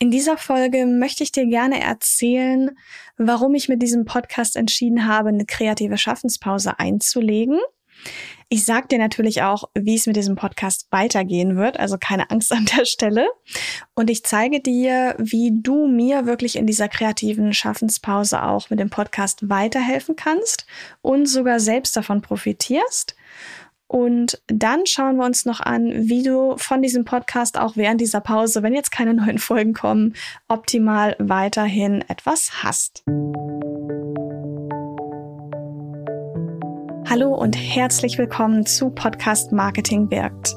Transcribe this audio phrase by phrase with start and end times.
[0.00, 2.70] In dieser Folge möchte ich dir gerne erzählen,
[3.16, 7.58] warum ich mit diesem Podcast entschieden habe, eine kreative Schaffenspause einzulegen.
[8.48, 12.52] Ich sage dir natürlich auch, wie es mit diesem Podcast weitergehen wird, also keine Angst
[12.52, 13.28] an der Stelle.
[13.96, 18.90] Und ich zeige dir, wie du mir wirklich in dieser kreativen Schaffenspause auch mit dem
[18.90, 20.64] Podcast weiterhelfen kannst
[21.02, 23.16] und sogar selbst davon profitierst.
[23.88, 28.20] Und dann schauen wir uns noch an, wie du von diesem Podcast auch während dieser
[28.20, 30.14] Pause, wenn jetzt keine neuen Folgen kommen,
[30.46, 33.02] optimal weiterhin etwas hast.
[37.08, 40.54] Hallo und herzlich willkommen zu Podcast Marketing wirkt.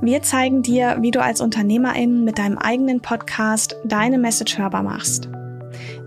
[0.00, 5.28] Wir zeigen dir, wie du als Unternehmerin mit deinem eigenen Podcast deine Message hörbar machst.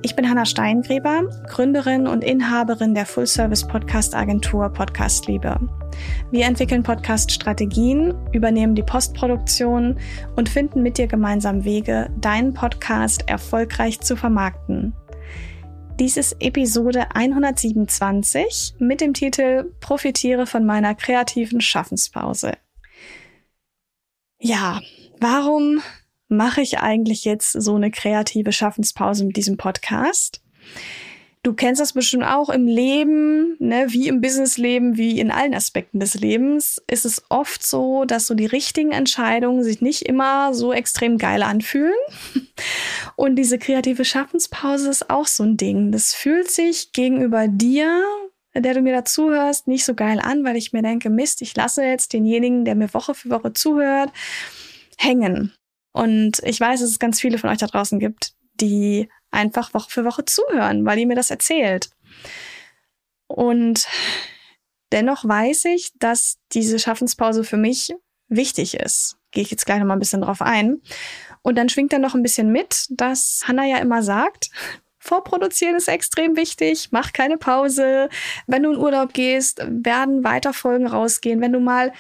[0.04, 5.60] Ich bin Hanna Steingräber, Gründerin und Inhaberin der Full-Service-Podcast-Agentur Podcast Liebe.
[6.32, 10.00] Wir entwickeln Podcast-Strategien, übernehmen die Postproduktion
[10.36, 14.94] und finden mit dir gemeinsam Wege, deinen Podcast erfolgreich zu vermarkten.
[16.00, 22.54] Dies ist Episode 127 mit dem Titel Profitiere von meiner kreativen Schaffenspause.
[24.40, 24.82] Ja,
[25.20, 25.80] warum
[26.32, 30.42] mache ich eigentlich jetzt so eine kreative Schaffenspause mit diesem Podcast?
[31.44, 36.00] Du kennst das bestimmt auch im Leben, ne, wie im Businessleben, wie in allen Aspekten
[36.00, 40.72] des Lebens, ist es oft so, dass so die richtigen Entscheidungen sich nicht immer so
[40.72, 41.96] extrem geil anfühlen.
[43.16, 45.92] Und diese kreative Schaffenspause ist auch so ein Ding.
[45.92, 48.04] Das fühlt sich gegenüber dir,
[48.54, 51.84] der du mir dazuhörst, nicht so geil an, weil ich mir denke, Mist, ich lasse
[51.84, 54.12] jetzt denjenigen, der mir Woche für Woche zuhört,
[54.98, 55.54] hängen.
[55.92, 59.90] Und ich weiß, dass es ganz viele von euch da draußen gibt, die einfach Woche
[59.90, 61.90] für Woche zuhören, weil ihr mir das erzählt.
[63.28, 63.88] Und
[64.92, 67.94] dennoch weiß ich, dass diese Schaffenspause für mich
[68.28, 69.18] wichtig ist.
[69.32, 70.82] Gehe ich jetzt gleich noch mal ein bisschen drauf ein.
[71.42, 74.50] Und dann schwingt dann noch ein bisschen mit, dass Hannah ja immer sagt,
[75.04, 76.90] Vorproduzieren ist extrem wichtig.
[76.92, 78.08] Mach keine Pause.
[78.46, 81.42] Wenn du in Urlaub gehst, werden weiter Folgen rausgehen.
[81.42, 81.92] Wenn du mal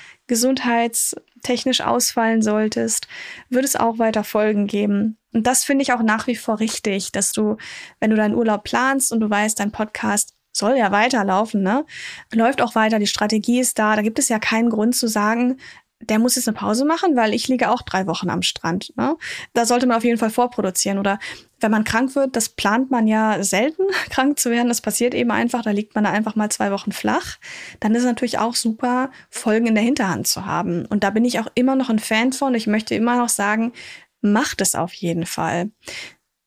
[1.41, 3.07] gesundheitstechnisch ausfallen solltest,
[3.49, 5.17] wird es auch weiter Folgen geben.
[5.33, 7.57] Und das finde ich auch nach wie vor richtig, dass du,
[7.99, 11.85] wenn du deinen Urlaub planst und du weißt, dein Podcast soll ja weiterlaufen, ne?
[12.33, 13.95] Läuft auch weiter, die Strategie ist da.
[13.95, 15.57] Da gibt es ja keinen Grund zu sagen,
[16.01, 18.93] der muss jetzt eine Pause machen, weil ich liege auch drei Wochen am Strand.
[18.97, 19.15] Ne?
[19.53, 20.97] Da sollte man auf jeden Fall vorproduzieren.
[20.97, 21.19] Oder
[21.59, 24.67] wenn man krank wird, das plant man ja selten, krank zu werden.
[24.67, 25.61] Das passiert eben einfach.
[25.61, 27.37] Da liegt man da einfach mal zwei Wochen flach.
[27.79, 30.85] Dann ist es natürlich auch super, Folgen in der Hinterhand zu haben.
[30.85, 32.53] Und da bin ich auch immer noch ein Fan von.
[32.55, 33.73] Ich möchte immer noch sagen,
[34.21, 35.71] macht es auf jeden Fall.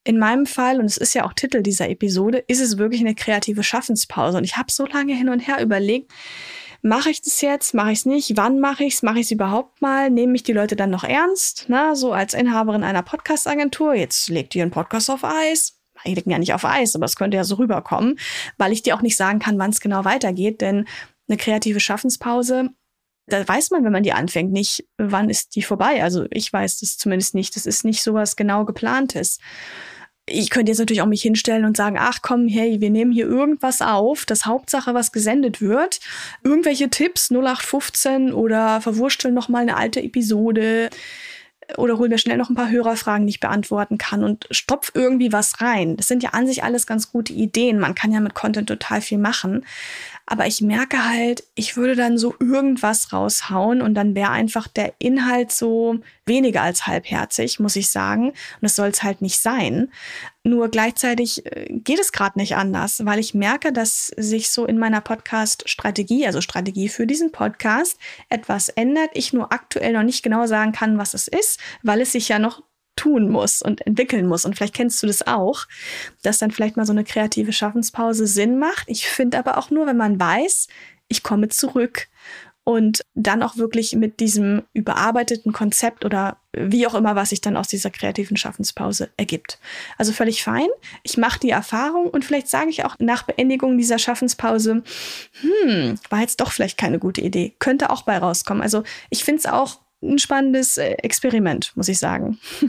[0.06, 3.14] In meinem Fall, und es ist ja auch Titel dieser Episode, ist es wirklich eine
[3.14, 4.36] kreative Schaffenspause.
[4.36, 6.12] Und ich habe so lange hin und her überlegt,
[6.84, 9.30] mache ich das jetzt, mache ich es nicht, wann mache ich es, mache ich es
[9.30, 13.94] überhaupt mal, nehme mich die Leute dann noch ernst, na, so als Inhaberin einer Podcast-Agentur,
[13.94, 17.16] jetzt legt ihr einen Podcast auf Eis, ich lege ja nicht auf Eis, aber es
[17.16, 18.18] könnte ja so rüberkommen,
[18.58, 20.86] weil ich dir auch nicht sagen kann, wann es genau weitergeht, denn
[21.26, 22.68] eine kreative Schaffenspause,
[23.26, 26.02] da weiß man, wenn man die anfängt, nicht, wann ist die vorbei.
[26.02, 27.56] Also ich weiß das zumindest nicht.
[27.56, 29.38] Das ist nicht so was genau geplantes
[30.26, 33.26] ich könnte jetzt natürlich auch mich hinstellen und sagen, ach komm, hey, wir nehmen hier
[33.26, 36.00] irgendwas auf, das Hauptsache, was gesendet wird.
[36.42, 40.88] Irgendwelche Tipps 0815 oder verwursteln noch mal eine alte Episode
[41.76, 45.32] oder holen wir schnell noch ein paar Hörerfragen, die ich beantworten kann und stopf irgendwie
[45.32, 45.96] was rein.
[45.96, 47.78] Das sind ja an sich alles ganz gute Ideen.
[47.78, 49.64] Man kann ja mit Content total viel machen.
[50.26, 54.94] Aber ich merke halt, ich würde dann so irgendwas raushauen und dann wäre einfach der
[54.98, 58.28] Inhalt so weniger als halbherzig, muss ich sagen.
[58.28, 59.92] Und das soll es halt nicht sein.
[60.42, 64.78] Nur gleichzeitig äh, geht es gerade nicht anders, weil ich merke, dass sich so in
[64.78, 67.98] meiner Podcast-Strategie, also Strategie für diesen Podcast,
[68.30, 69.10] etwas ändert.
[69.12, 72.38] Ich nur aktuell noch nicht genau sagen kann, was es ist, weil es sich ja
[72.38, 72.62] noch
[72.96, 74.44] tun muss und entwickeln muss.
[74.44, 75.66] Und vielleicht kennst du das auch,
[76.22, 78.84] dass dann vielleicht mal so eine kreative Schaffenspause Sinn macht.
[78.88, 80.68] Ich finde aber auch nur, wenn man weiß,
[81.08, 82.08] ich komme zurück
[82.64, 87.58] und dann auch wirklich mit diesem überarbeiteten Konzept oder wie auch immer, was sich dann
[87.58, 89.58] aus dieser kreativen Schaffenspause ergibt.
[89.98, 90.68] Also völlig fein.
[91.02, 94.82] Ich mache die Erfahrung und vielleicht sage ich auch nach Beendigung dieser Schaffenspause,
[95.42, 97.54] hm, war jetzt doch vielleicht keine gute Idee.
[97.58, 98.62] Könnte auch bei rauskommen.
[98.62, 99.80] Also ich finde es auch
[100.12, 102.38] ein spannendes äh, Experiment, muss ich sagen.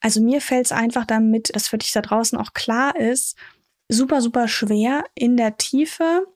[0.00, 3.36] also mir fällt es einfach damit, dass für dich da draußen auch klar ist,
[3.88, 6.26] super, super schwer in der Tiefe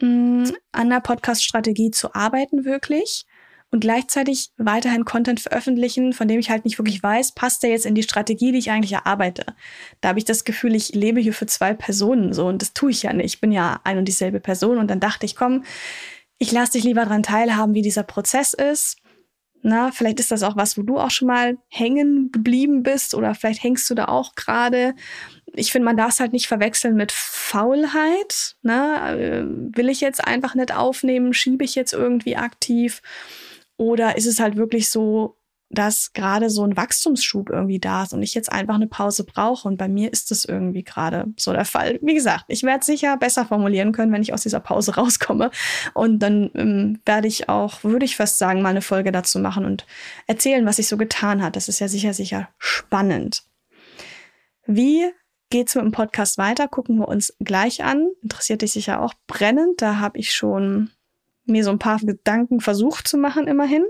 [0.00, 3.26] mh, mm, an der Podcast-Strategie zu arbeiten, wirklich.
[3.70, 7.86] Und gleichzeitig weiterhin Content veröffentlichen, von dem ich halt nicht wirklich weiß, passt der jetzt
[7.86, 9.46] in die Strategie, die ich eigentlich erarbeite.
[10.02, 12.90] Da habe ich das Gefühl, ich lebe hier für zwei Personen so und das tue
[12.90, 13.24] ich ja nicht.
[13.24, 15.64] Ich bin ja ein und dieselbe Person und dann dachte ich, komm,
[16.42, 18.96] ich lasse dich lieber daran teilhaben, wie dieser Prozess ist.
[19.62, 23.32] Na, vielleicht ist das auch was, wo du auch schon mal hängen geblieben bist oder
[23.36, 24.96] vielleicht hängst du da auch gerade.
[25.52, 28.56] Ich finde, man darf es halt nicht verwechseln mit Faulheit.
[28.62, 31.32] Na, äh, will ich jetzt einfach nicht aufnehmen?
[31.32, 33.02] Schiebe ich jetzt irgendwie aktiv?
[33.76, 35.36] Oder ist es halt wirklich so,
[35.72, 39.66] dass gerade so ein Wachstumsschub irgendwie da ist und ich jetzt einfach eine Pause brauche.
[39.66, 41.98] Und bei mir ist das irgendwie gerade so der Fall.
[42.02, 45.50] Wie gesagt, ich werde sicher besser formulieren können, wenn ich aus dieser Pause rauskomme.
[45.94, 49.64] Und dann ähm, werde ich auch, würde ich fast sagen, mal eine Folge dazu machen
[49.64, 49.86] und
[50.26, 51.56] erzählen, was sich so getan hat.
[51.56, 53.44] Das ist ja sicher, sicher spannend.
[54.66, 55.10] Wie
[55.48, 56.68] geht's mit dem Podcast weiter?
[56.68, 58.10] Gucken wir uns gleich an.
[58.22, 59.80] Interessiert dich sicher auch brennend.
[59.80, 60.90] Da habe ich schon
[61.46, 63.84] mir so ein paar Gedanken versucht zu machen, immerhin.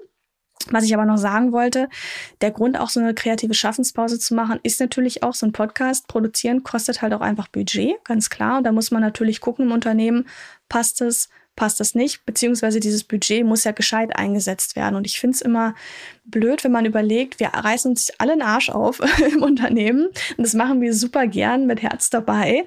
[0.71, 1.89] Was ich aber noch sagen wollte,
[2.41, 6.09] der Grund auch so eine kreative Schaffenspause zu machen, ist natürlich auch so ein Podcast
[6.09, 8.59] produzieren kostet halt auch einfach Budget, ganz klar.
[8.59, 10.29] Und da muss man natürlich gucken im Unternehmen,
[10.69, 14.97] passt es, passt das nicht, beziehungsweise dieses Budget muss ja gescheit eingesetzt werden.
[14.97, 15.75] Und ich finde es immer
[16.25, 19.01] blöd, wenn man überlegt, wir reißen uns alle den Arsch auf
[19.33, 22.65] im Unternehmen und das machen wir super gern mit Herz dabei.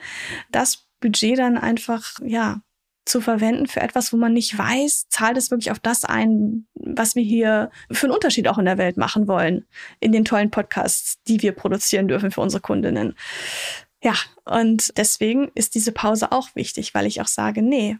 [0.51, 2.61] Das Budget dann einfach, ja,
[3.05, 7.15] zu verwenden für etwas, wo man nicht weiß, zahlt es wirklich auf das ein, was
[7.15, 9.65] wir hier für einen Unterschied auch in der Welt machen wollen,
[9.99, 13.15] in den tollen Podcasts, die wir produzieren dürfen für unsere Kundinnen.
[14.01, 14.15] Ja,
[14.45, 17.97] und deswegen ist diese Pause auch wichtig, weil ich auch sage, nee,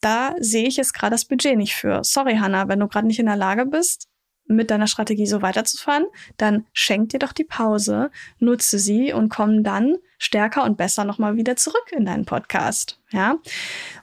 [0.00, 2.04] da sehe ich jetzt gerade das Budget nicht für.
[2.04, 4.08] Sorry, Hannah, wenn du gerade nicht in der Lage bist,
[4.48, 6.06] mit deiner Strategie so weiterzufahren,
[6.36, 11.36] dann schenk dir doch die Pause, nutze sie und komm dann stärker und besser nochmal
[11.36, 12.98] wieder zurück in deinen Podcast.
[13.10, 13.36] Ja.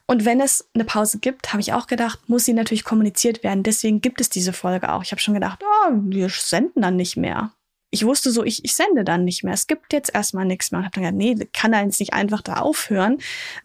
[0.08, 3.64] Und wenn es eine Pause gibt, habe ich auch gedacht, muss sie natürlich kommuniziert werden.
[3.64, 5.04] Deswegen gibt es diese Folge auch.
[5.04, 7.52] Ich habe schon gedacht, oh, wir senden dann nicht mehr
[7.96, 9.54] ich wusste so, ich, ich sende dann nicht mehr.
[9.54, 10.80] Es gibt jetzt erstmal nichts mehr.
[10.80, 13.20] Und habe dann gedacht, nee, kann er jetzt nicht einfach da aufhören.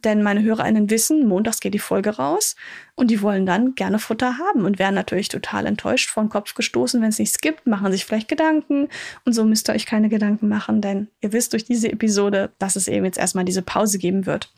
[0.05, 2.55] Denn meine HörerInnen wissen, montags geht die Folge raus
[2.95, 6.55] und die wollen dann gerne Futter haben und werden natürlich total enttäuscht, vor den Kopf
[6.55, 8.89] gestoßen, wenn es nichts gibt, machen sich vielleicht Gedanken.
[9.25, 12.77] Und so müsst ihr euch keine Gedanken machen, denn ihr wisst durch diese Episode, dass
[12.77, 14.53] es eben jetzt erstmal diese Pause geben wird.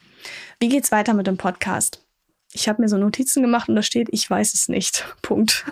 [0.60, 2.04] Wie geht's weiter mit dem Podcast?
[2.52, 5.06] Ich habe mir so Notizen gemacht und da steht, ich weiß es nicht.
[5.22, 5.64] Punkt.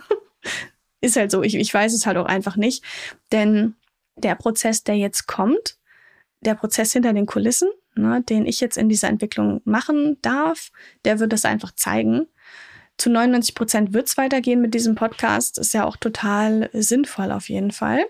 [1.03, 1.43] Ist halt so.
[1.43, 2.83] Ich, ich weiß es halt auch einfach nicht.
[3.31, 3.75] Denn
[4.17, 5.79] der Prozess, der jetzt kommt,
[6.41, 10.71] der Prozess hinter den Kulissen, ne, den ich jetzt in dieser Entwicklung machen darf,
[11.05, 12.27] der wird das einfach zeigen.
[12.97, 15.59] Zu 99 Prozent wird es weitergehen mit diesem Podcast.
[15.59, 18.05] Ist ja auch total sinnvoll auf jeden Fall.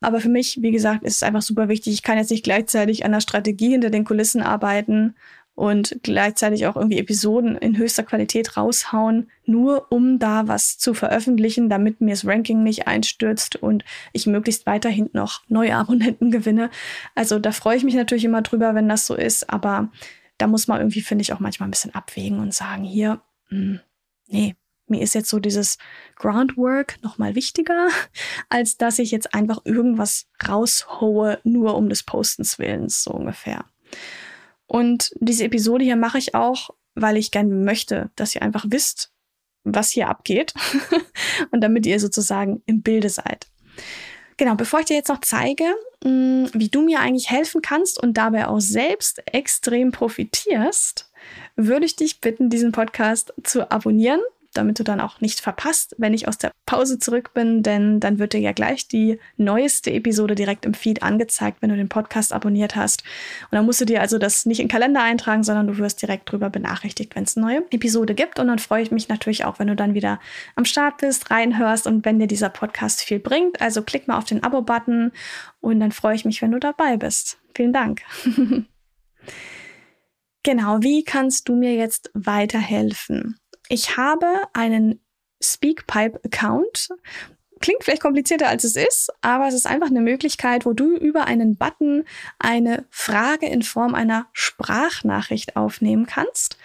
[0.00, 1.92] Aber für mich, wie gesagt, ist es einfach super wichtig.
[1.92, 5.14] Ich kann jetzt nicht gleichzeitig an der Strategie hinter den Kulissen arbeiten
[5.60, 11.68] und gleichzeitig auch irgendwie Episoden in höchster Qualität raushauen, nur um da was zu veröffentlichen,
[11.68, 13.84] damit mir das Ranking nicht einstürzt und
[14.14, 16.70] ich möglichst weiterhin noch neue Abonnenten gewinne.
[17.14, 19.92] Also da freue ich mich natürlich immer drüber, wenn das so ist, aber
[20.38, 23.20] da muss man irgendwie, finde ich, auch manchmal ein bisschen abwägen und sagen, hier,
[23.50, 23.80] mh, hm,
[24.28, 25.76] nee, mir ist jetzt so dieses
[26.16, 27.88] Groundwork nochmal wichtiger,
[28.48, 33.66] als dass ich jetzt einfach irgendwas raushohe, nur um des Postens willens, so ungefähr.
[34.70, 39.10] Und diese Episode hier mache ich auch, weil ich gerne möchte, dass ihr einfach wisst,
[39.64, 40.54] was hier abgeht
[41.50, 43.48] und damit ihr sozusagen im Bilde seid.
[44.36, 45.64] Genau, bevor ich dir jetzt noch zeige,
[46.04, 51.10] mm, wie du mir eigentlich helfen kannst und dabei auch selbst extrem profitierst,
[51.56, 54.20] würde ich dich bitten, diesen Podcast zu abonnieren
[54.54, 58.18] damit du dann auch nicht verpasst, wenn ich aus der Pause zurück bin, denn dann
[58.18, 62.32] wird dir ja gleich die neueste Episode direkt im Feed angezeigt, wenn du den Podcast
[62.32, 63.02] abonniert hast.
[63.50, 66.02] Und dann musst du dir also das nicht in den Kalender eintragen, sondern du wirst
[66.02, 68.38] direkt drüber benachrichtigt, wenn es eine neue Episode gibt.
[68.38, 70.20] Und dann freue ich mich natürlich auch, wenn du dann wieder
[70.56, 73.60] am Start bist, reinhörst und wenn dir dieser Podcast viel bringt.
[73.60, 75.12] Also klick mal auf den Abo-Button
[75.60, 77.38] und dann freue ich mich, wenn du dabei bist.
[77.54, 78.02] Vielen Dank.
[80.42, 83.39] Genau, wie kannst du mir jetzt weiterhelfen?
[83.72, 84.98] Ich habe einen
[85.40, 86.88] Speakpipe-Account.
[87.60, 91.26] Klingt vielleicht komplizierter als es ist, aber es ist einfach eine Möglichkeit, wo du über
[91.26, 92.04] einen Button
[92.40, 96.58] eine Frage in Form einer Sprachnachricht aufnehmen kannst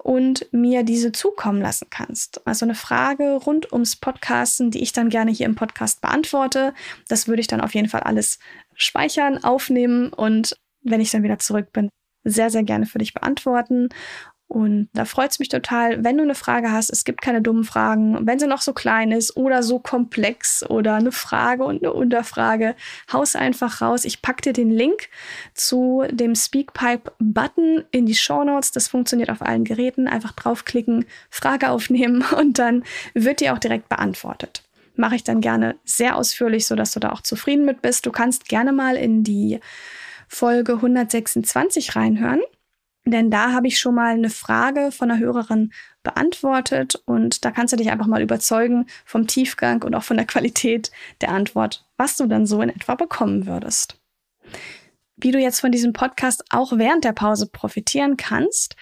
[0.00, 2.46] und mir diese zukommen lassen kannst.
[2.46, 6.74] Also eine Frage rund ums Podcasten, die ich dann gerne hier im Podcast beantworte.
[7.08, 8.38] Das würde ich dann auf jeden Fall alles
[8.76, 11.88] speichern, aufnehmen und wenn ich dann wieder zurück bin,
[12.22, 13.88] sehr, sehr gerne für dich beantworten.
[14.48, 16.90] Und da freut es mich total, wenn du eine Frage hast.
[16.90, 18.26] Es gibt keine dummen Fragen.
[18.26, 22.76] Wenn sie noch so klein ist oder so komplex oder eine Frage und eine Unterfrage,
[23.12, 24.04] haus einfach raus.
[24.04, 25.08] Ich packe dir den Link
[25.54, 28.70] zu dem Speakpipe-Button in die Show Notes.
[28.70, 30.06] Das funktioniert auf allen Geräten.
[30.06, 32.84] Einfach draufklicken, Frage aufnehmen und dann
[33.14, 34.62] wird die auch direkt beantwortet.
[34.94, 38.06] Mache ich dann gerne sehr ausführlich, sodass du da auch zufrieden mit bist.
[38.06, 39.58] Du kannst gerne mal in die
[40.28, 42.40] Folge 126 reinhören
[43.12, 45.72] denn da habe ich schon mal eine Frage von einer Hörerin
[46.02, 50.26] beantwortet und da kannst du dich einfach mal überzeugen vom Tiefgang und auch von der
[50.26, 53.98] Qualität der Antwort, was du dann so in etwa bekommen würdest.
[55.16, 58.76] Wie du jetzt von diesem Podcast auch während der Pause profitieren kannst,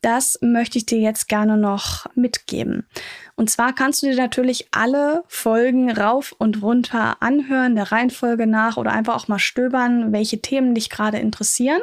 [0.00, 2.86] das möchte ich dir jetzt gerne noch mitgeben.
[3.34, 8.76] Und zwar kannst du dir natürlich alle Folgen rauf und runter anhören, der Reihenfolge nach
[8.76, 11.80] oder einfach auch mal stöbern, welche Themen dich gerade interessieren.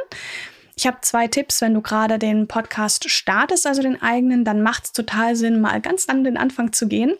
[0.77, 4.83] Ich habe zwei Tipps, wenn du gerade den Podcast startest, also den eigenen, dann macht
[4.83, 7.15] es total Sinn, mal ganz an den Anfang zu gehen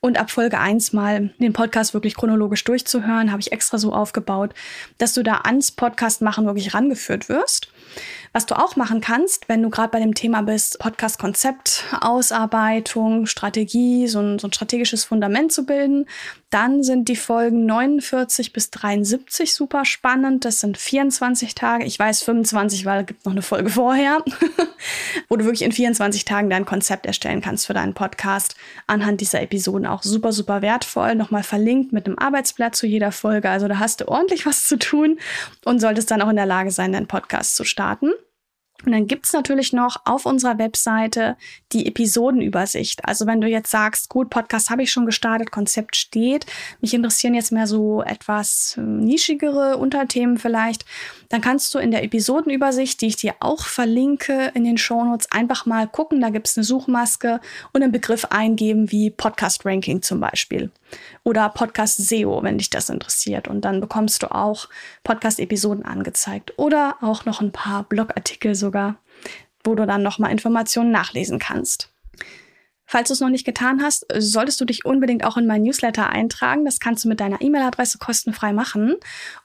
[0.00, 3.32] und ab Folge 1 mal den Podcast wirklich chronologisch durchzuhören.
[3.32, 4.54] Habe ich extra so aufgebaut,
[4.98, 7.72] dass du da ans Podcast machen wirklich rangeführt wirst.
[8.34, 14.08] Was du auch machen kannst, wenn du gerade bei dem Thema bist, Podcast-Konzept, Ausarbeitung, Strategie,
[14.08, 16.06] so ein, so ein strategisches Fundament zu bilden,
[16.48, 20.46] dann sind die Folgen 49 bis 73 super spannend.
[20.46, 21.84] Das sind 24 Tage.
[21.84, 24.24] Ich weiß 25, weil es gibt noch eine Folge vorher,
[25.28, 28.56] wo du wirklich in 24 Tagen dein Konzept erstellen kannst für deinen Podcast.
[28.86, 31.16] Anhand dieser Episoden auch super, super wertvoll.
[31.16, 33.50] Nochmal verlinkt mit einem Arbeitsblatt zu jeder Folge.
[33.50, 35.18] Also da hast du ordentlich was zu tun
[35.66, 38.10] und solltest dann auch in der Lage sein, deinen Podcast zu starten.
[38.84, 41.36] Und dann gibt's natürlich noch auf unserer Webseite
[41.72, 43.04] die Episodenübersicht.
[43.04, 46.46] Also wenn du jetzt sagst, gut, Podcast habe ich schon gestartet, Konzept steht,
[46.80, 50.84] mich interessieren jetzt mehr so etwas ähm, nischigere Unterthemen vielleicht,
[51.28, 55.66] dann kannst du in der Episodenübersicht, die ich dir auch verlinke in den Shownotes, einfach
[55.66, 56.20] mal gucken.
[56.20, 57.40] Da gibt's eine Suchmaske
[57.72, 60.70] und einen Begriff eingeben wie Podcast Ranking zum Beispiel
[61.24, 63.48] oder Podcast SEO, wenn dich das interessiert.
[63.48, 64.68] Und dann bekommst du auch
[65.04, 68.96] Podcast-Episoden angezeigt oder auch noch ein paar Blogartikel sogar,
[69.64, 71.91] wo du dann nochmal Informationen nachlesen kannst.
[72.92, 76.10] Falls du es noch nicht getan hast, solltest du dich unbedingt auch in mein Newsletter
[76.10, 76.66] eintragen.
[76.66, 78.96] Das kannst du mit deiner E-Mail-Adresse kostenfrei machen.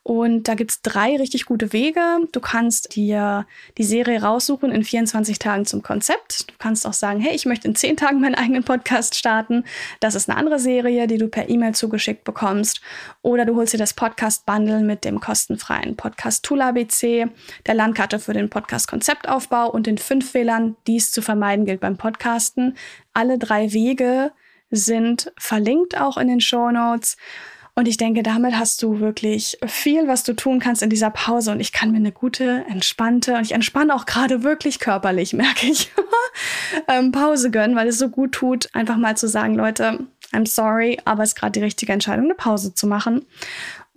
[0.04, 2.02] Und da gibt es drei richtig gute Wege.
[2.34, 6.52] Du kannst dir die Serie raussuchen in 24 Tagen zum Konzept.
[6.52, 9.64] Du kannst auch sagen, hey, ich möchte in 10 Tagen meinen eigenen Podcast starten.
[10.02, 12.82] Das ist eine andere Serie, die du per E-Mail zugeschickt bekommst.
[13.22, 17.28] Oder du holst dir das Podcast-Bundle mit dem kostenfreien Podcast-Tool ABC,
[17.66, 21.96] der Landkarte für den Podcast-Konzeptaufbau und den fünf Fehlern, die es zu vermeiden gilt beim
[21.96, 22.76] Podcasten
[23.18, 24.32] alle drei Wege
[24.70, 27.18] sind verlinkt auch in den Show Notes.
[27.74, 31.52] Und ich denke, damit hast du wirklich viel, was du tun kannst in dieser Pause.
[31.52, 35.68] Und ich kann mir eine gute, entspannte, und ich entspanne auch gerade wirklich körperlich, merke
[35.68, 35.92] ich,
[36.88, 40.00] ähm, Pause gönnen, weil es so gut tut, einfach mal zu sagen, Leute,
[40.34, 43.26] I'm sorry, aber es ist gerade die richtige Entscheidung, eine Pause zu machen.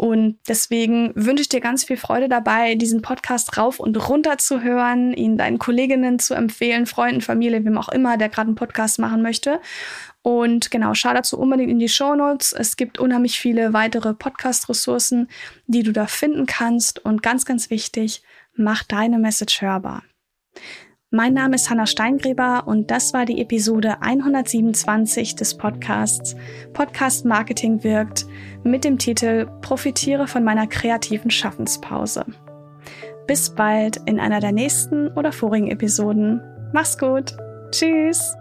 [0.01, 4.63] Und deswegen wünsche ich dir ganz viel Freude dabei, diesen Podcast rauf und runter zu
[4.63, 8.99] hören, ihn deinen Kolleginnen zu empfehlen, Freunden, Familie, wem auch immer, der gerade einen Podcast
[8.99, 9.61] machen möchte.
[10.23, 12.55] Und genau, schau dazu unbedingt in die Show Notes.
[12.55, 15.29] Es gibt unheimlich viele weitere Podcast-Ressourcen,
[15.67, 17.05] die du da finden kannst.
[17.05, 18.23] Und ganz, ganz wichtig,
[18.55, 20.03] mach deine Message hörbar.
[21.13, 26.37] Mein Name ist Hanna Steingräber und das war die Episode 127 des Podcasts
[26.73, 28.27] Podcast Marketing wirkt
[28.63, 32.25] mit dem Titel Profitiere von meiner kreativen Schaffenspause.
[33.27, 36.41] Bis bald in einer der nächsten oder vorigen Episoden.
[36.73, 37.37] Mach's gut.
[37.73, 38.37] Tschüss.